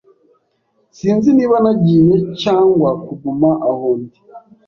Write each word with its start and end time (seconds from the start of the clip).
Sinzi 0.97 1.29
niba 1.37 1.55
nagiye 1.63 2.13
cyangwa 2.41 2.89
kuguma 3.05 3.49
aho 3.69 3.87
ndi. 3.99 4.19